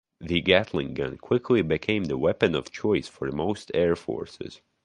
[0.19, 4.59] The Gatling gun quickly became the weapon of choice for most air forces.